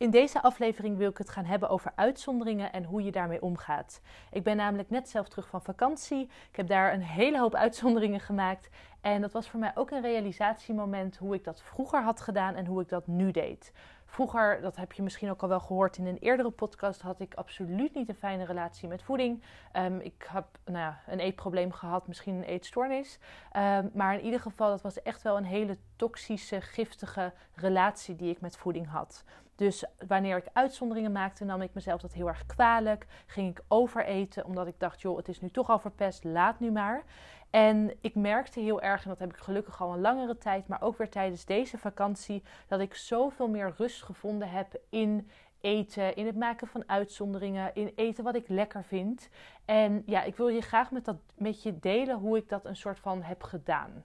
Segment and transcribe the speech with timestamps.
[0.00, 4.00] In deze aflevering wil ik het gaan hebben over uitzonderingen en hoe je daarmee omgaat.
[4.30, 6.22] Ik ben namelijk net zelf terug van vakantie.
[6.50, 8.68] Ik heb daar een hele hoop uitzonderingen gemaakt.
[9.00, 12.66] En dat was voor mij ook een realisatiemoment hoe ik dat vroeger had gedaan en
[12.66, 13.72] hoe ik dat nu deed.
[14.04, 17.34] Vroeger, dat heb je misschien ook al wel gehoord in een eerdere podcast, had ik
[17.34, 19.42] absoluut niet een fijne relatie met voeding.
[19.72, 23.18] Ehm, ik heb nou ja, een eetprobleem gehad, misschien een eetstoornis.
[23.52, 28.30] Ehm, maar in ieder geval, dat was echt wel een hele toxische, giftige relatie die
[28.30, 29.24] ik met voeding had.
[29.54, 33.06] Dus wanneer ik uitzonderingen maakte, nam ik mezelf dat heel erg kwalijk.
[33.26, 36.70] Ging ik overeten, omdat ik dacht, joh, het is nu toch al verpest, laat nu
[36.70, 37.02] maar.
[37.50, 40.82] En ik merkte heel erg, en dat heb ik gelukkig al een langere tijd, maar
[40.82, 45.30] ook weer tijdens deze vakantie, dat ik zoveel meer rust gevonden heb in
[45.60, 49.28] eten, in het maken van uitzonderingen, in eten wat ik lekker vind.
[49.64, 52.76] En ja, ik wil je graag met, dat, met je delen hoe ik dat een
[52.76, 54.04] soort van heb gedaan.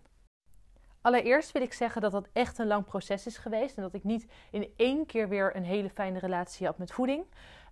[1.06, 4.04] Allereerst wil ik zeggen dat dat echt een lang proces is geweest en dat ik
[4.04, 7.26] niet in één keer weer een hele fijne relatie had met voeding.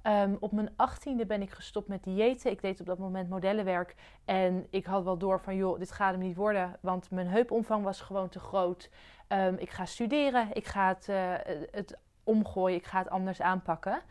[0.04, 2.52] Um, op mijn achttiende ben ik gestopt met diëten.
[2.52, 3.96] Ik deed op dat moment modellenwerk.
[4.26, 6.78] En ik had wel door van, joh, dit gaat hem niet worden.
[6.82, 8.90] Want mijn heupomvang was gewoon te groot.
[9.28, 10.48] Um, ik ga studeren.
[10.54, 11.34] Ik ga het, uh,
[11.72, 12.78] het omgooien.
[12.78, 14.02] Ik ga het anders aanpakken.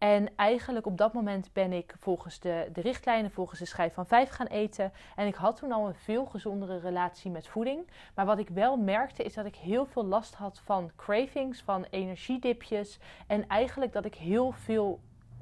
[0.00, 4.06] En eigenlijk op dat moment ben ik volgens de, de richtlijnen, volgens de schijf van
[4.06, 4.92] vijf gaan eten.
[5.16, 7.86] En ik had toen al een veel gezondere relatie met voeding.
[8.14, 11.86] Maar wat ik wel merkte is dat ik heel veel last had van cravings, van
[11.90, 12.98] energiedipjes.
[13.26, 15.00] En eigenlijk dat ik heel veel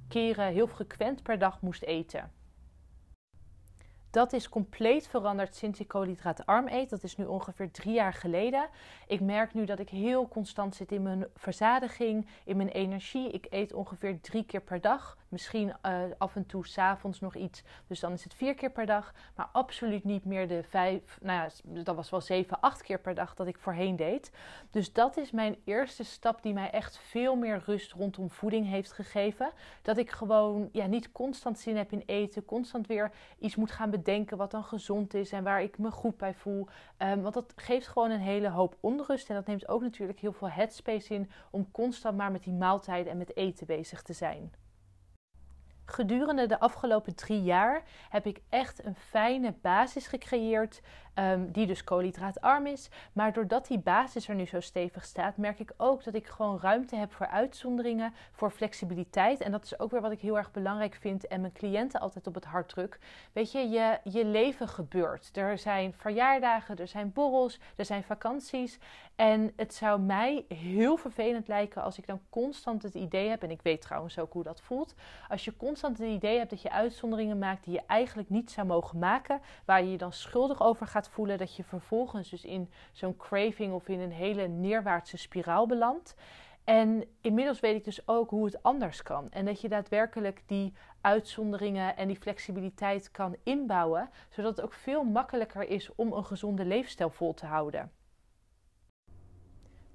[0.08, 2.37] keren, heel frequent per dag moest eten.
[4.10, 6.90] Dat is compleet veranderd sinds ik koolhydraatarm eet.
[6.90, 8.68] Dat is nu ongeveer drie jaar geleden.
[9.06, 13.30] Ik merk nu dat ik heel constant zit in mijn verzadiging, in mijn energie.
[13.30, 15.16] Ik eet ongeveer drie keer per dag.
[15.28, 17.62] Misschien uh, af en toe s'avonds nog iets.
[17.86, 19.12] Dus dan is het vier keer per dag.
[19.34, 21.18] Maar absoluut niet meer de vijf.
[21.22, 24.30] Nou ja, dat was wel zeven, acht keer per dag dat ik voorheen deed.
[24.70, 28.92] Dus dat is mijn eerste stap die mij echt veel meer rust rondom voeding heeft
[28.92, 29.50] gegeven.
[29.82, 32.44] Dat ik gewoon ja, niet constant zin heb in eten.
[32.44, 36.16] Constant weer iets moet gaan bedenken wat dan gezond is en waar ik me goed
[36.16, 36.66] bij voel.
[36.98, 39.28] Um, want dat geeft gewoon een hele hoop onrust.
[39.28, 43.12] En dat neemt ook natuurlijk heel veel headspace in om constant maar met die maaltijden
[43.12, 44.52] en met eten bezig te zijn.
[45.90, 50.80] Gedurende de afgelopen drie jaar heb ik echt een fijne basis gecreëerd
[51.20, 52.88] Um, die dus koolhydraatarm is.
[53.12, 56.58] Maar doordat die basis er nu zo stevig staat, merk ik ook dat ik gewoon
[56.60, 59.40] ruimte heb voor uitzonderingen, voor flexibiliteit.
[59.40, 62.26] En dat is ook weer wat ik heel erg belangrijk vind en mijn cliënten altijd
[62.26, 62.98] op het hart druk.
[63.32, 65.36] Weet je, je, je leven gebeurt.
[65.36, 68.78] Er zijn verjaardagen, er zijn borrels, er zijn vakanties.
[69.16, 73.50] En het zou mij heel vervelend lijken als ik dan constant het idee heb, en
[73.50, 74.94] ik weet trouwens ook hoe dat voelt,
[75.28, 78.66] als je constant het idee hebt dat je uitzonderingen maakt die je eigenlijk niet zou
[78.66, 82.70] mogen maken, waar je je dan schuldig over gaat voelen, dat je vervolgens dus in
[82.92, 86.14] zo'n craving of in een hele neerwaartse spiraal belandt.
[86.64, 89.30] En inmiddels weet ik dus ook hoe het anders kan.
[89.30, 95.04] En dat je daadwerkelijk die uitzonderingen en die flexibiliteit kan inbouwen, zodat het ook veel
[95.04, 97.92] makkelijker is om een gezonde leefstijl vol te houden.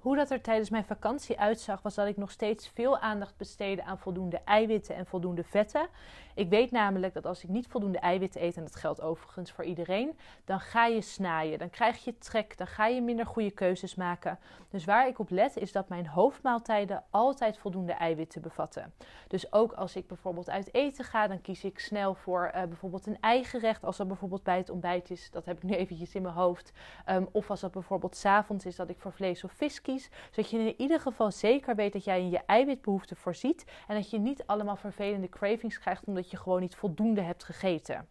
[0.04, 3.84] Hoe dat er tijdens mijn vakantie uitzag, was dat ik nog steeds veel aandacht besteedde
[3.84, 5.88] aan voldoende eiwitten en voldoende vetten.
[6.34, 9.64] Ik weet namelijk dat als ik niet voldoende eiwitten eet, en dat geldt overigens voor
[9.64, 13.94] iedereen, dan ga je snaaien, dan krijg je trek, dan ga je minder goede keuzes
[13.94, 14.38] maken.
[14.70, 18.92] Dus waar ik op let is dat mijn hoofdmaaltijden altijd voldoende eiwitten bevatten.
[19.28, 23.06] Dus ook als ik bijvoorbeeld uit eten ga, dan kies ik snel voor uh, bijvoorbeeld
[23.06, 23.84] een eigen gerecht.
[23.84, 26.72] Als dat bijvoorbeeld bij het ontbijt is, dat heb ik nu eventjes in mijn hoofd.
[27.10, 29.93] Um, of als dat bijvoorbeeld s'avonds is, dat ik voor vlees of vis kies.
[30.30, 33.64] Zodat je in ieder geval zeker weet dat jij in je eiwitbehoeften voorziet.
[33.86, 38.08] En dat je niet allemaal vervelende cravings krijgt omdat je gewoon niet voldoende hebt gegeten.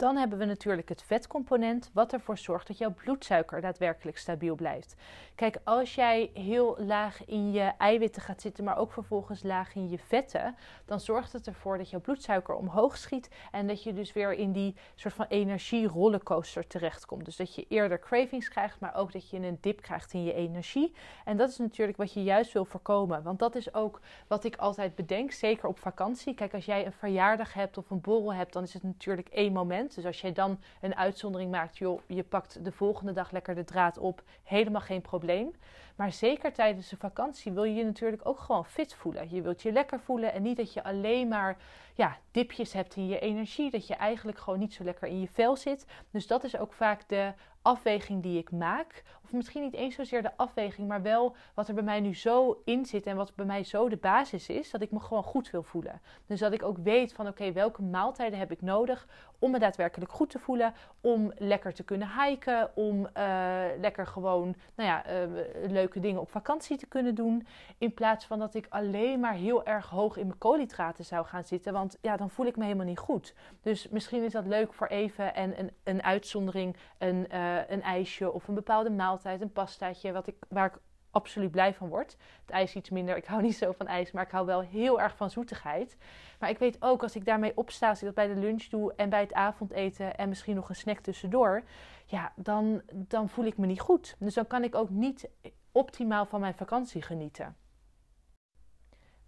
[0.00, 4.96] Dan hebben we natuurlijk het vetcomponent, wat ervoor zorgt dat jouw bloedsuiker daadwerkelijk stabiel blijft.
[5.34, 9.88] Kijk, als jij heel laag in je eiwitten gaat zitten, maar ook vervolgens laag in
[9.88, 14.12] je vetten, dan zorgt het ervoor dat jouw bloedsuiker omhoog schiet en dat je dus
[14.12, 17.24] weer in die soort van energie-rollercoaster terechtkomt.
[17.24, 20.32] Dus dat je eerder cravings krijgt, maar ook dat je een dip krijgt in je
[20.32, 20.94] energie.
[21.24, 24.56] En dat is natuurlijk wat je juist wil voorkomen, want dat is ook wat ik
[24.56, 26.34] altijd bedenk, zeker op vakantie.
[26.34, 29.52] Kijk, als jij een verjaardag hebt of een borrel hebt, dan is het natuurlijk één
[29.52, 29.89] moment.
[29.94, 33.64] Dus als jij dan een uitzondering maakt, joh, je pakt de volgende dag lekker de
[33.64, 35.52] draad op, helemaal geen probleem.
[35.96, 39.34] Maar zeker tijdens de vakantie wil je je natuurlijk ook gewoon fit voelen.
[39.34, 41.56] Je wilt je lekker voelen en niet dat je alleen maar
[42.00, 43.70] ja, dipjes hebt in je energie.
[43.70, 45.86] Dat je eigenlijk gewoon niet zo lekker in je vel zit.
[46.10, 47.32] Dus dat is ook vaak de
[47.62, 49.02] afweging die ik maak.
[49.24, 52.62] Of misschien niet eens zozeer de afweging, maar wel wat er bij mij nu zo
[52.64, 55.50] in zit en wat bij mij zo de basis is, dat ik me gewoon goed
[55.50, 56.00] wil voelen.
[56.26, 59.08] Dus dat ik ook weet van oké, welke maaltijden heb ik nodig
[59.38, 64.54] om me daadwerkelijk goed te voelen, om lekker te kunnen hiken, om uh, lekker gewoon
[64.74, 67.46] nou ja, uh, leuke dingen op vakantie te kunnen doen,
[67.78, 71.44] in plaats van dat ik alleen maar heel erg hoog in mijn koolhydraten zou gaan
[71.44, 73.34] zitten, want ja, dan voel ik me helemaal niet goed.
[73.60, 78.32] Dus misschien is dat leuk voor even en een, een uitzondering, een uh, een ijsje
[78.32, 82.16] of een bepaalde maaltijd, een pastaatje, wat ik, waar ik absoluut blij van word.
[82.40, 83.16] Het ijs iets minder.
[83.16, 85.96] Ik hou niet zo van ijs, maar ik hou wel heel erg van zoetigheid.
[86.38, 88.92] Maar ik weet ook als ik daarmee opsta, als ik dat bij de lunch doe
[88.96, 91.62] en bij het avondeten en misschien nog een snack tussendoor,
[92.06, 94.16] ja, dan, dan voel ik me niet goed.
[94.18, 95.28] Dus dan kan ik ook niet
[95.72, 97.56] optimaal van mijn vakantie genieten.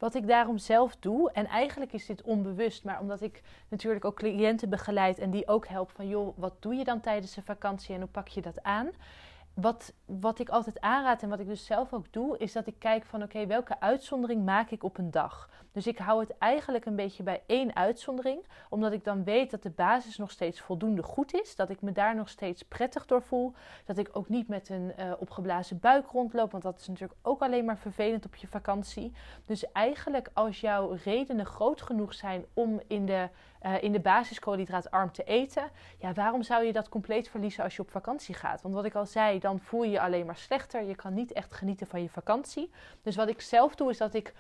[0.02, 4.16] Wat ik daarom zelf doe, en eigenlijk is dit onbewust, maar omdat ik natuurlijk ook
[4.16, 7.94] cliënten begeleid en die ook help van joh, wat doe je dan tijdens de vakantie
[7.94, 8.90] en hoe pak je dat aan?
[9.54, 12.78] Wat, wat ik altijd aanraad en wat ik dus zelf ook doe, is dat ik
[12.78, 15.48] kijk van oké, welke uitzondering maak ik op een dag?
[15.72, 19.62] Dus ik hou het eigenlijk een beetje bij één uitzondering, omdat ik dan weet dat
[19.62, 23.22] de basis nog steeds voldoende goed is, dat ik me daar nog steeds prettig door
[23.22, 23.52] voel,
[23.84, 27.40] dat ik ook niet met een uh, opgeblazen buik rondloop, want dat is natuurlijk ook
[27.40, 29.12] alleen maar vervelend op je vakantie.
[29.46, 33.28] Dus eigenlijk als jouw redenen groot genoeg zijn om in de
[33.66, 35.70] uh, in de basis koolhydraatarm te eten.
[35.98, 38.62] Ja, waarom zou je dat compleet verliezen als je op vakantie gaat?
[38.62, 40.82] Want wat ik al zei, dan voel je je alleen maar slechter.
[40.82, 42.70] Je kan niet echt genieten van je vakantie.
[43.02, 44.34] Dus wat ik zelf doe, is dat ik,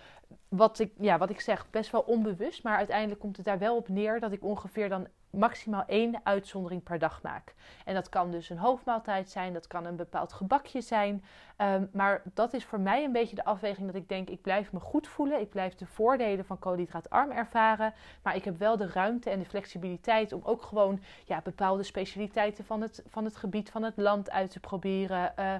[0.48, 3.76] wat ik, ja, wat ik zeg, best wel onbewust, maar uiteindelijk komt het daar wel
[3.76, 7.54] op neer dat ik ongeveer dan maximaal één uitzondering per dag maak.
[7.84, 11.24] En dat kan dus een hoofdmaaltijd zijn, dat kan een bepaald gebakje zijn.
[11.58, 14.72] Um, maar dat is voor mij een beetje de afweging dat ik denk, ik blijf
[14.72, 15.40] me goed voelen.
[15.40, 17.94] Ik blijf de voordelen van koolhydraatarm ervaren.
[18.22, 22.64] Maar ik heb wel de ruimte en de flexibiliteit om ook gewoon ja, bepaalde specialiteiten
[22.64, 25.32] van het, van het gebied, van het land uit te proberen.
[25.38, 25.54] Uh,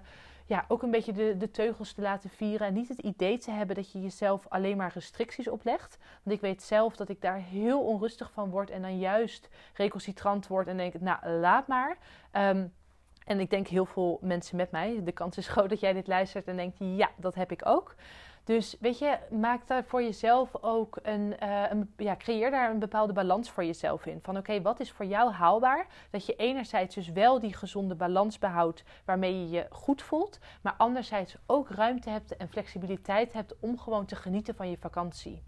[0.46, 2.66] ja, ook een beetje de, de teugels te laten vieren.
[2.66, 5.98] En niet het idee te hebben dat je jezelf alleen maar restricties oplegt.
[6.22, 8.70] Want ik weet zelf dat ik daar heel onrustig van word.
[8.70, 11.98] En dan juist recalcitrant word en denk, nou, laat maar.
[12.32, 12.72] Um,
[13.24, 15.00] en ik denk heel veel mensen met mij.
[15.04, 17.94] De kans is groot dat jij dit luistert en denkt, ja, dat heb ik ook.
[18.44, 22.78] Dus weet je, maak daar voor jezelf ook een, uh, een ja, creëer daar een
[22.78, 24.18] bepaalde balans voor jezelf in.
[24.22, 25.86] Van oké, wat is voor jou haalbaar?
[26.10, 30.74] Dat je enerzijds dus wel die gezonde balans behoudt waarmee je je goed voelt, maar
[30.76, 35.42] anderzijds ook ruimte hebt en flexibiliteit hebt om gewoon te genieten van je vakantie.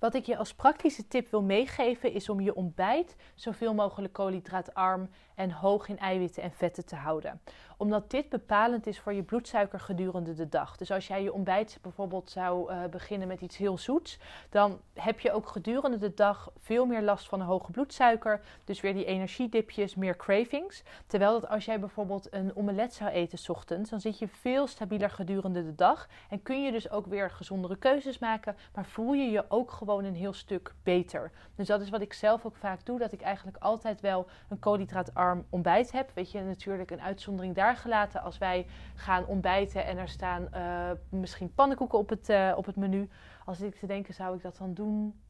[0.00, 5.08] Wat ik je als praktische tip wil meegeven is om je ontbijt zoveel mogelijk koolhydraatarm
[5.34, 7.40] en hoog in eiwitten en vetten te houden.
[7.76, 10.76] Omdat dit bepalend is voor je bloedsuiker gedurende de dag.
[10.76, 14.18] Dus als jij je ontbijt bijvoorbeeld zou uh, beginnen met iets heel zoets,
[14.50, 18.40] dan heb je ook gedurende de dag veel meer last van een hoge bloedsuiker.
[18.64, 20.82] Dus weer die energiedipjes, meer cravings.
[21.06, 24.66] Terwijl dat als jij bijvoorbeeld een omelet zou eten s ochtends, dan zit je veel
[24.66, 26.08] stabieler gedurende de dag.
[26.30, 29.88] En kun je dus ook weer gezondere keuzes maken, maar voel je je ook gewoon
[29.98, 31.32] een heel stuk beter.
[31.54, 34.58] Dus dat is wat ik zelf ook vaak doe, dat ik eigenlijk altijd wel een
[34.58, 36.10] koolhydraatarm ontbijt heb.
[36.14, 40.90] Weet je, natuurlijk een uitzondering daar gelaten als wij gaan ontbijten en er staan uh,
[41.08, 43.08] misschien pannenkoeken op het, uh, op het menu.
[43.44, 45.20] Als ik te denken, zou ik dat dan doen?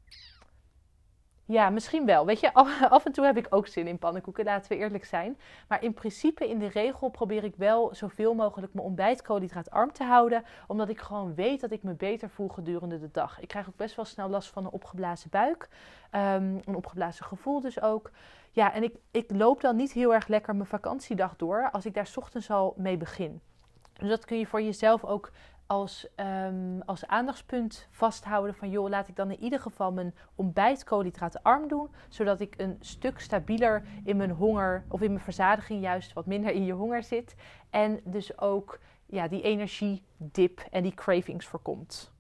[1.51, 2.27] Ja, misschien wel.
[2.27, 2.55] Weet je,
[2.89, 5.39] af en toe heb ik ook zin in pannenkoeken, laten we eerlijk zijn.
[5.69, 10.05] Maar in principe, in de regel, probeer ik wel zoveel mogelijk mijn ontbijt koolhydraatarm te
[10.05, 10.45] houden.
[10.67, 13.41] Omdat ik gewoon weet dat ik me beter voel gedurende de dag.
[13.41, 15.69] Ik krijg ook best wel snel last van een opgeblazen buik.
[16.13, 18.11] Um, een opgeblazen gevoel dus ook.
[18.51, 21.95] Ja, en ik, ik loop dan niet heel erg lekker mijn vakantiedag door als ik
[21.95, 23.41] daar ochtends al mee begin.
[23.93, 25.31] Dus dat kun je voor jezelf ook
[25.71, 30.85] als, um, als aandachtspunt vasthouden van joh, laat ik dan in ieder geval mijn ontbijt
[30.85, 36.13] koolhydraatarm doen, zodat ik een stuk stabieler in mijn honger of in mijn verzadiging juist
[36.13, 37.35] wat minder in je honger zit
[37.71, 42.13] en dus ook ja, die energiedip en die cravings voorkomt.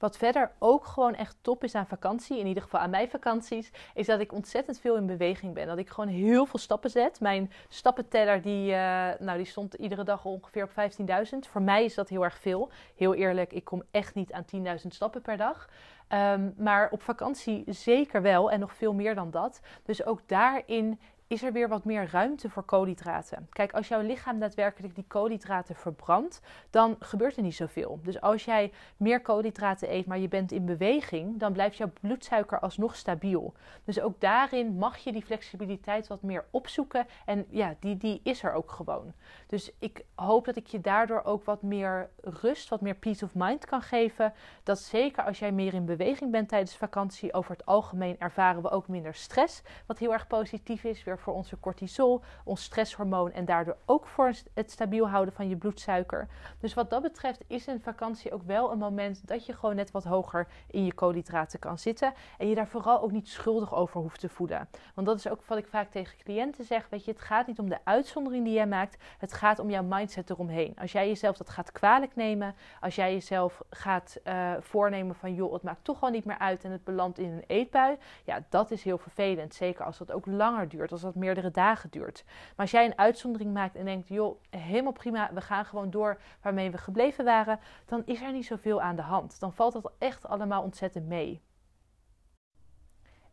[0.00, 3.70] Wat verder ook gewoon echt top is aan vakantie, in ieder geval aan mijn vakanties,
[3.94, 5.66] is dat ik ontzettend veel in beweging ben.
[5.66, 7.20] Dat ik gewoon heel veel stappen zet.
[7.20, 11.38] Mijn stappenteller die, uh, nou, die stond iedere dag ongeveer op 15.000.
[11.50, 12.70] Voor mij is dat heel erg veel.
[12.96, 15.68] Heel eerlijk, ik kom echt niet aan 10.000 stappen per dag.
[16.08, 19.60] Um, maar op vakantie zeker wel en nog veel meer dan dat.
[19.82, 23.48] Dus ook daarin is er weer wat meer ruimte voor koolhydraten.
[23.52, 27.98] Kijk, als jouw lichaam daadwerkelijk die koolhydraten verbrandt, dan gebeurt er niet zoveel.
[28.02, 32.60] Dus als jij meer koolhydraten eet, maar je bent in beweging, dan blijft jouw bloedsuiker
[32.60, 33.54] alsnog stabiel.
[33.84, 37.06] Dus ook daarin mag je die flexibiliteit wat meer opzoeken.
[37.24, 39.12] En ja, die, die is er ook gewoon.
[39.46, 43.34] Dus ik hoop dat ik je daardoor ook wat meer rust, wat meer peace of
[43.34, 44.32] mind kan geven.
[44.62, 48.70] Dat zeker als jij meer in beweging bent tijdens vakantie, over het algemeen ervaren we
[48.70, 49.62] ook minder stress.
[49.86, 54.70] Wat heel erg positief is, voor onze cortisol, ons stresshormoon en daardoor ook voor het
[54.70, 56.28] stabiel houden van je bloedsuiker.
[56.58, 59.90] Dus wat dat betreft is een vakantie ook wel een moment dat je gewoon net
[59.90, 64.00] wat hoger in je koolhydraten kan zitten en je daar vooral ook niet schuldig over
[64.00, 64.68] hoeft te voelen.
[64.94, 67.58] Want dat is ook wat ik vaak tegen cliënten zeg, weet je, het gaat niet
[67.58, 70.76] om de uitzondering die jij maakt, het gaat om jouw mindset eromheen.
[70.80, 75.52] Als jij jezelf dat gaat kwalijk nemen, als jij jezelf gaat uh, voornemen van joh,
[75.52, 78.70] het maakt toch wel niet meer uit en het belandt in een eetbui, ja, dat
[78.70, 79.54] is heel vervelend.
[79.54, 82.24] Zeker als dat ook langer duurt, als meerdere dagen duurt.
[82.26, 86.20] Maar als jij een uitzondering maakt en denkt, joh, helemaal prima, we gaan gewoon door
[86.42, 89.40] waarmee we gebleven waren, dan is er niet zoveel aan de hand.
[89.40, 91.42] Dan valt dat echt allemaal ontzettend mee.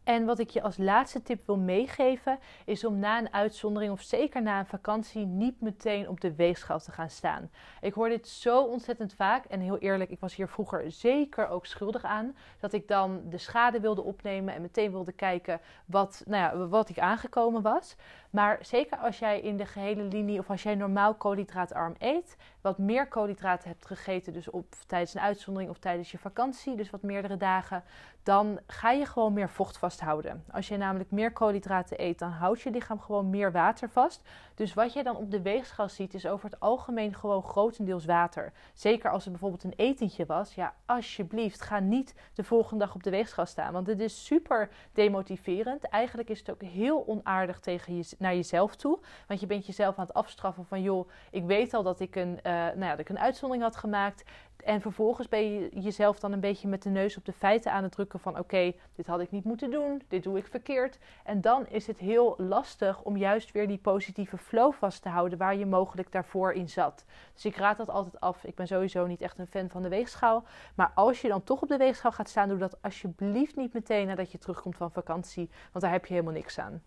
[0.07, 4.01] En wat ik je als laatste tip wil meegeven, is om na een uitzondering of
[4.01, 7.49] zeker na een vakantie niet meteen op de weegschaal te gaan staan.
[7.81, 11.65] Ik hoor dit zo ontzettend vaak en heel eerlijk, ik was hier vroeger zeker ook
[11.65, 12.35] schuldig aan.
[12.59, 16.89] Dat ik dan de schade wilde opnemen en meteen wilde kijken wat, nou ja, wat
[16.89, 17.95] ik aangekomen was.
[18.29, 22.77] Maar zeker als jij in de gehele linie of als jij normaal koolhydraatarm eet, wat
[22.77, 27.01] meer koolhydraten hebt gegeten, dus op, tijdens een uitzondering of tijdens je vakantie, dus wat
[27.01, 27.83] meerdere dagen,
[28.27, 30.43] dan ga je gewoon meer vocht vasthouden.
[30.51, 34.21] Als je namelijk meer koolhydraten eet, dan houdt je lichaam gewoon meer water vast.
[34.57, 38.53] Dus wat je dan op de weegschaal ziet, is over het algemeen gewoon grotendeels water.
[38.73, 43.03] Zeker als het bijvoorbeeld een etentje was, ja, alsjeblieft, ga niet de volgende dag op
[43.03, 43.73] de weegschaal staan.
[43.73, 45.83] Want het is super demotiverend.
[45.83, 48.99] Eigenlijk is het ook heel onaardig tegen je, naar jezelf toe.
[49.27, 52.39] Want je bent jezelf aan het afstraffen van, joh, ik weet al dat ik een,
[52.43, 54.23] uh, nou ja, dat ik een uitzondering had gemaakt.
[54.63, 57.83] En vervolgens ben je jezelf dan een beetje met de neus op de feiten aan
[57.83, 60.97] het drukken van oké, dit had ik niet moeten doen, dit doe ik verkeerd.
[61.23, 65.37] En dan is het heel lastig om juist weer die positieve flow vast te houden
[65.37, 67.05] waar je mogelijk daarvoor in zat.
[67.33, 68.43] Dus ik raad dat altijd af.
[68.43, 70.43] Ik ben sowieso niet echt een fan van de weegschaal.
[70.75, 74.07] Maar als je dan toch op de weegschaal gaat staan, doe dat alsjeblieft niet meteen
[74.07, 76.81] nadat je terugkomt van vakantie, want daar heb je helemaal niks aan.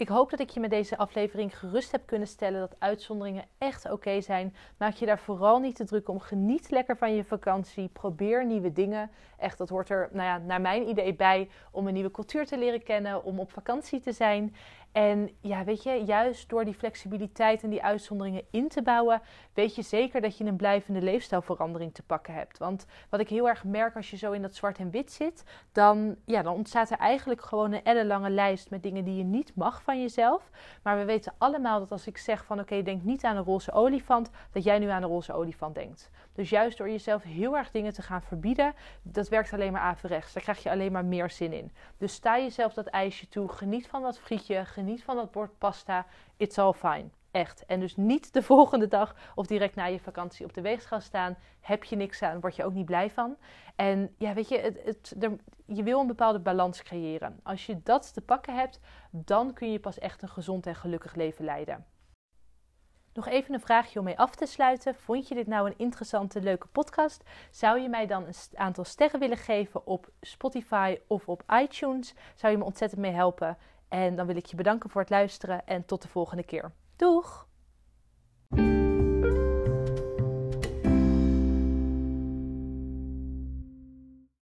[0.00, 3.90] Ik hoop dat ik je met deze aflevering gerust heb kunnen stellen dat uitzonderingen echt
[3.90, 4.54] oké zijn.
[4.76, 6.20] Maak je daar vooral niet te druk om.
[6.20, 7.88] Geniet lekker van je vakantie.
[7.88, 9.10] Probeer nieuwe dingen.
[9.38, 12.58] Echt, dat hoort er, nou ja, naar mijn idee bij om een nieuwe cultuur te
[12.58, 14.54] leren kennen, om op vakantie te zijn.
[14.92, 19.22] En ja, weet je, juist door die flexibiliteit en die uitzonderingen in te bouwen,
[19.54, 22.58] weet je zeker dat je een blijvende leefstijlverandering te pakken hebt.
[22.58, 25.44] Want wat ik heel erg merk als je zo in dat zwart en wit zit,
[25.72, 29.54] dan, ja, dan ontstaat er eigenlijk gewoon een ellenlange lijst met dingen die je niet
[29.54, 30.50] mag van jezelf.
[30.82, 33.72] Maar we weten allemaal dat als ik zeg van oké, denk niet aan een roze
[33.72, 36.10] olifant, dat jij nu aan een roze olifant denkt.
[36.32, 40.32] Dus juist door jezelf heel erg dingen te gaan verbieden, dat werkt alleen maar averechts.
[40.32, 41.72] Daar krijg je alleen maar meer zin in.
[41.98, 46.06] Dus sta jezelf dat ijsje toe, geniet van dat frietje, geniet van dat bord pasta.
[46.36, 47.08] It's all fine.
[47.30, 47.66] Echt.
[47.66, 51.36] En dus niet de volgende dag of direct na je vakantie op de weegschaal staan.
[51.60, 53.36] Heb je niks aan, word je ook niet blij van.
[53.76, 55.16] En ja, weet je, het, het,
[55.66, 57.40] je wil een bepaalde balans creëren.
[57.42, 61.14] Als je dat te pakken hebt, dan kun je pas echt een gezond en gelukkig
[61.14, 61.86] leven leiden.
[63.12, 64.94] Nog even een vraagje om mee af te sluiten.
[64.94, 67.22] Vond je dit nou een interessante, leuke podcast?
[67.50, 72.14] Zou je mij dan een aantal sterren willen geven op Spotify of op iTunes?
[72.34, 73.58] Zou je me ontzettend mee helpen?
[73.90, 76.72] En dan wil ik je bedanken voor het luisteren en tot de volgende keer.
[76.96, 77.48] Doeg!